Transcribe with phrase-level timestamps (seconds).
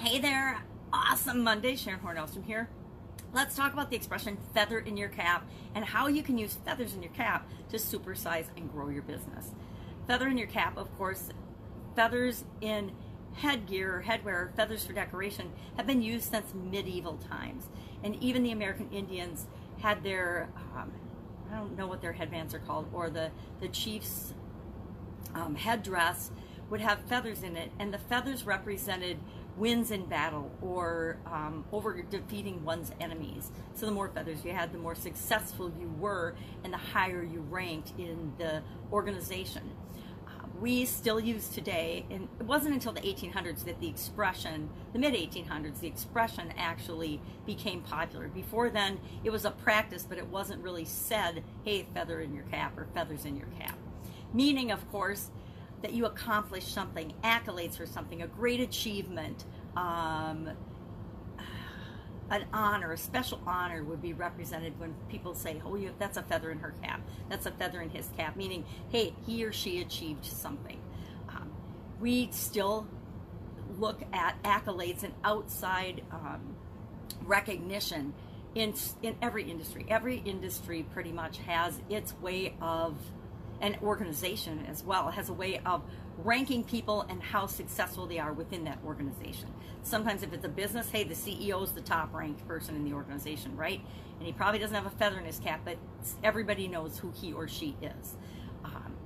[0.00, 0.62] Hey there,
[0.94, 1.76] awesome Monday.
[1.76, 2.70] Sharon Hornelstrom here.
[3.34, 6.94] Let's talk about the expression feather in your cap and how you can use feathers
[6.94, 9.50] in your cap to supersize and grow your business.
[10.06, 11.28] Feather in your cap, of course,
[11.94, 12.92] feathers in
[13.34, 17.68] headgear or headwear, feathers for decoration, have been used since medieval times.
[18.02, 19.48] And even the American Indians
[19.80, 20.92] had their, um,
[21.52, 24.32] I don't know what their headbands are called, or the, the chief's
[25.34, 26.30] um, headdress
[26.70, 29.18] would have feathers in it, and the feathers represented
[29.60, 33.52] wins in battle or um, over defeating one's enemies.
[33.74, 37.40] So the more feathers you had, the more successful you were, and the higher you
[37.40, 39.70] ranked in the organization.
[40.26, 44.98] Uh, we still use today, and it wasn't until the 1800s that the expression, the
[44.98, 48.28] mid 1800s, the expression actually became popular.
[48.28, 52.44] Before then, it was a practice, but it wasn't really said, hey, feather in your
[52.44, 53.76] cap or feathers in your cap.
[54.32, 55.30] Meaning, of course,
[55.82, 59.44] that you accomplished something, accolades for something, a great achievement,
[59.76, 60.50] um,
[62.30, 66.22] an honor, a special honor would be represented when people say, "Oh, you, that's a
[66.22, 67.00] feather in her cap.
[67.28, 70.80] That's a feather in his cap," meaning, "Hey, he or she achieved something."
[71.28, 71.50] Um,
[71.98, 72.86] we still
[73.78, 76.56] look at accolades and outside um,
[77.24, 78.14] recognition
[78.54, 79.86] in in every industry.
[79.88, 82.96] Every industry pretty much has its way of
[83.60, 85.82] an organization as well has a way of
[86.18, 89.48] ranking people and how successful they are within that organization.
[89.82, 92.92] Sometimes if it's a business, hey, the CEO is the top ranked person in the
[92.92, 93.80] organization, right?
[94.18, 95.78] And he probably doesn't have a feather in his cap, but
[96.22, 98.16] everybody knows who he or she is.
[98.64, 98.96] Um,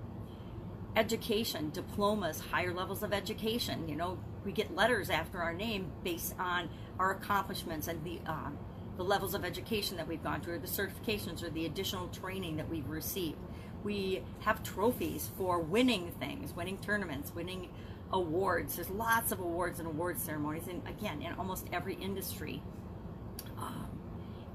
[0.97, 3.89] education, diplomas, higher levels of education.
[3.89, 8.59] You know, we get letters after our name based on our accomplishments and the um,
[8.97, 12.57] the levels of education that we've gone through, or the certifications, or the additional training
[12.57, 13.39] that we've received.
[13.85, 17.69] We have trophies for winning things, winning tournaments, winning
[18.13, 18.77] awards.
[18.77, 22.63] There's lots of awards and award ceremonies, and again, in almost every industry.
[23.59, 23.89] Um,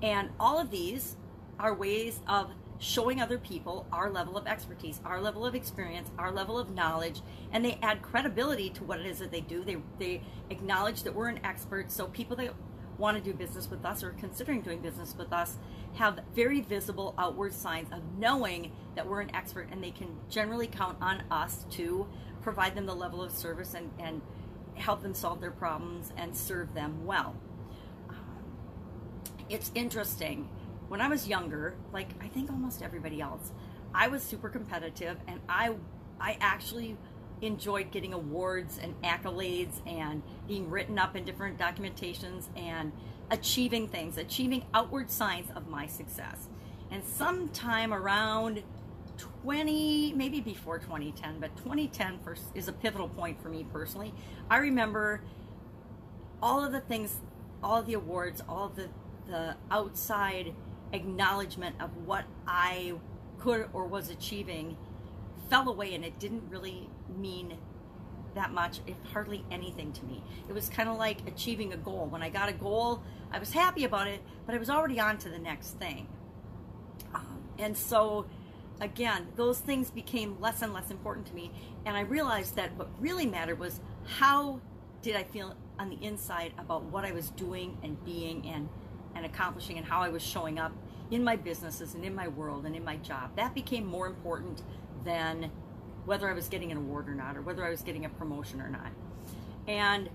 [0.02, 1.16] and all of these
[1.60, 6.32] are ways of showing other people our level of expertise, our level of experience, our
[6.32, 9.64] level of knowledge, and they add credibility to what it is that they do.
[9.64, 12.54] They, they acknowledge that we're an expert, so people that
[12.99, 15.58] want to do business with us or considering doing business with us
[15.95, 20.67] have very visible outward signs of knowing that we're an expert and they can generally
[20.67, 22.05] count on us to
[22.42, 24.21] provide them the level of service and, and
[24.76, 27.36] help them solve their problems and serve them well.
[28.09, 28.15] Um,
[29.49, 30.49] it's interesting.
[30.88, 33.52] When I was younger, like I think almost everybody else,
[33.93, 35.76] I was super competitive and I
[36.20, 36.98] I actually
[37.42, 42.92] enjoyed getting awards and accolades and being written up in different documentations and
[43.32, 46.48] achieving things, achieving outward signs of my success.
[46.92, 48.64] And sometime around
[49.17, 54.14] 20, maybe before 2010, but 2010 first is a pivotal point for me personally.
[54.50, 55.21] I remember
[56.42, 57.17] all of the things,
[57.61, 58.89] all of the awards, all of the,
[59.27, 60.54] the outside
[60.94, 62.94] acknowledgement of what I
[63.39, 64.77] could or was achieving
[65.49, 67.58] fell away and it didn't really mean
[68.36, 70.23] that much, if hardly anything to me.
[70.48, 72.08] It was kind of like achieving a goal.
[72.08, 75.17] When I got a goal, I was happy about it, but I was already on
[75.20, 76.08] to the next thing.
[77.14, 78.27] Um, and so,
[78.80, 81.52] again, those things became less and less important to me.
[81.86, 84.61] And I realized that what really mattered was how
[85.02, 88.70] did I feel on the inside about what I was doing and being and,
[89.15, 90.73] and accomplishing and how I was showing up
[91.09, 93.36] in my businesses and in my world and in my job.
[93.36, 94.61] That became more important
[95.04, 95.52] than
[96.05, 98.61] whether I was getting an award or not, or whether I was getting a promotion
[98.61, 98.92] or not.
[99.67, 100.10] And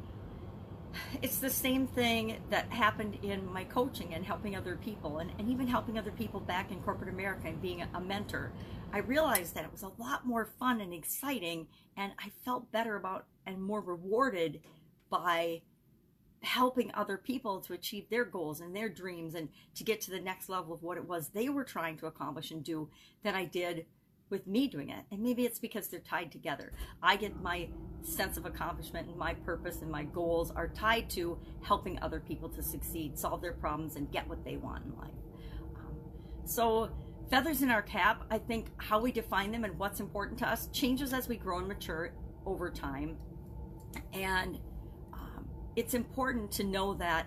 [1.23, 5.49] it's the same thing that happened in my coaching and helping other people, and, and
[5.49, 8.53] even helping other people back in corporate America and being a, a mentor.
[8.93, 12.97] I realized that it was a lot more fun and exciting, and I felt better
[12.97, 14.61] about and more rewarded
[15.11, 15.63] by
[16.43, 20.21] helping other people to achieve their goals and their dreams and to get to the
[20.21, 22.89] next level of what it was they were trying to accomplish and do
[23.23, 23.87] than I did
[24.35, 25.05] with me doing it.
[25.13, 26.73] And maybe it's because they're tied together.
[27.01, 27.69] I get my
[28.03, 32.49] sense of accomplishment and my purpose and my goals are tied to helping other people
[32.51, 35.15] to succeed, solve their problems, and get what they want in life.
[35.77, 35.95] Um,
[36.45, 36.91] so,
[37.31, 40.67] feathers in our cap, I think how we define them and what's important to us
[40.73, 42.11] changes as we grow and mature
[42.45, 43.17] over time.
[44.13, 44.59] And
[45.13, 47.27] um, it's important to know that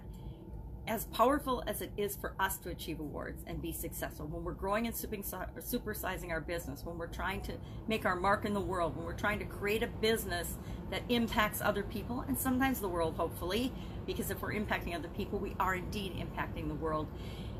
[0.87, 4.53] as powerful as it is for us to achieve awards and be successful, when we're
[4.53, 7.53] growing and supersizing our business, when we're trying to
[7.87, 10.55] make our mark in the world, when we're trying to create a business
[10.89, 13.73] that impacts other people and sometimes the world, hopefully,
[14.05, 17.07] because if we're impacting other people, we are indeed impacting the world.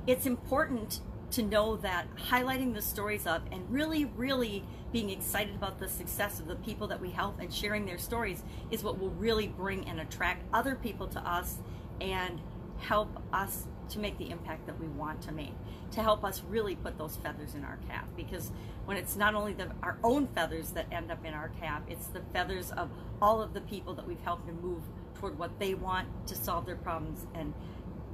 [0.07, 1.01] It's important
[1.31, 4.63] to know that highlighting the stories of and really, really
[4.94, 8.44] being excited about the success of the people that we help and sharing their stories
[8.71, 11.57] is what will really bring and attract other people to us
[12.00, 12.39] and
[12.79, 15.53] help us to make the impact that we want to make
[15.91, 18.07] to help us really put those feathers in our cap.
[18.18, 18.51] Because
[18.85, 22.07] when it's not only the, our own feathers that end up in our cap it's
[22.07, 22.89] the feathers of
[23.21, 24.81] all of the people that we've helped to move
[25.15, 27.25] toward what they want to solve their problems.
[27.33, 27.53] And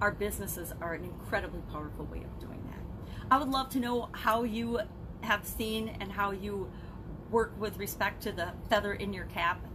[0.01, 3.25] our businesses are an incredibly powerful way of doing that.
[3.31, 4.79] I would love to know how you
[5.21, 6.71] have seen and how you
[7.31, 9.65] work with respect to the feather in your cap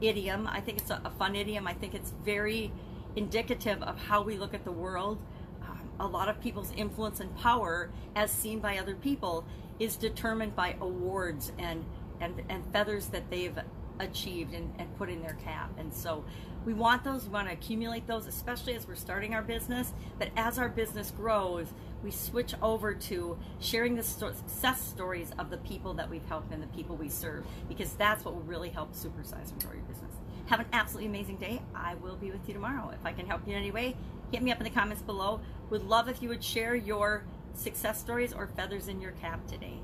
[0.00, 0.46] idiom.
[0.46, 1.66] I think it's a, a fun idiom.
[1.66, 2.72] I think it's very
[3.16, 5.22] indicative of how we look at the world.
[5.62, 9.44] Um, a lot of people's influence and power, as seen by other people,
[9.78, 11.84] is determined by awards and
[12.20, 13.58] and, and feathers that they've
[13.98, 15.70] achieved and, and put in their cap.
[15.78, 16.24] And so
[16.64, 19.92] we want those, we want to accumulate those, especially as we're starting our business.
[20.18, 21.68] But as our business grows,
[22.02, 26.62] we switch over to sharing the success stories of the people that we've helped and
[26.62, 30.12] the people we serve, because that's what will really help supersize and grow your business.
[30.46, 31.62] Have an absolutely amazing day.
[31.74, 32.90] I will be with you tomorrow.
[32.90, 33.96] If I can help you in any way,
[34.32, 35.40] hit me up in the comments below.
[35.70, 39.78] Would love if you would share your success stories or feathers in your cap today.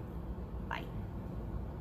[0.68, 0.84] Bye.